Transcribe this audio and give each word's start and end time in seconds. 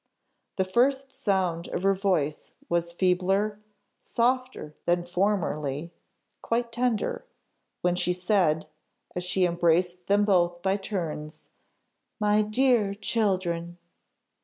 The 0.55 0.65
first 0.65 1.13
sound 1.13 1.67
of 1.67 1.83
her 1.83 1.93
voice 1.93 2.53
was 2.69 2.91
feebler, 2.91 3.59
softer, 3.99 4.73
than 4.87 5.03
formerly 5.03 5.93
quite 6.41 6.71
tender, 6.71 7.23
when 7.81 7.95
she 7.95 8.11
said, 8.11 8.65
as 9.15 9.23
she 9.23 9.45
embraced 9.45 10.07
them 10.07 10.25
both 10.25 10.63
by 10.63 10.77
turns, 10.77 11.49
"My 12.19 12.41
dear 12.41 12.95
children!" 12.95 13.77